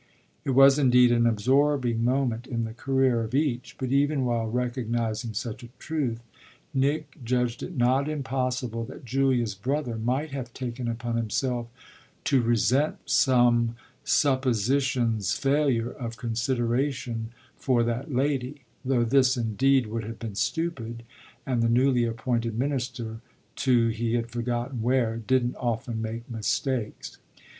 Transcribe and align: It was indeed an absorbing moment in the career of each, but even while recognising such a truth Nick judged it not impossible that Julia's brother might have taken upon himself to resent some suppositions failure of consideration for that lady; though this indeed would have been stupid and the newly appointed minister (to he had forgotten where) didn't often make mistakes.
It 0.43 0.55
was 0.57 0.79
indeed 0.79 1.11
an 1.11 1.27
absorbing 1.27 2.03
moment 2.03 2.47
in 2.47 2.63
the 2.63 2.73
career 2.73 3.23
of 3.23 3.35
each, 3.35 3.75
but 3.77 3.91
even 3.91 4.25
while 4.25 4.47
recognising 4.47 5.35
such 5.35 5.61
a 5.61 5.69
truth 5.77 6.23
Nick 6.73 7.23
judged 7.23 7.61
it 7.61 7.77
not 7.77 8.09
impossible 8.09 8.83
that 8.85 9.05
Julia's 9.05 9.53
brother 9.53 9.99
might 9.99 10.31
have 10.31 10.55
taken 10.55 10.87
upon 10.87 11.17
himself 11.17 11.67
to 12.23 12.41
resent 12.41 12.95
some 13.07 13.75
suppositions 14.03 15.35
failure 15.37 15.91
of 15.91 16.17
consideration 16.17 17.29
for 17.55 17.83
that 17.83 18.11
lady; 18.11 18.61
though 18.83 19.03
this 19.03 19.37
indeed 19.37 19.85
would 19.85 20.03
have 20.05 20.17
been 20.17 20.33
stupid 20.33 21.03
and 21.45 21.61
the 21.61 21.69
newly 21.69 22.05
appointed 22.05 22.57
minister 22.57 23.21
(to 23.57 23.89
he 23.89 24.15
had 24.15 24.31
forgotten 24.31 24.81
where) 24.81 25.17
didn't 25.17 25.55
often 25.57 26.01
make 26.01 26.27
mistakes. 26.27 27.19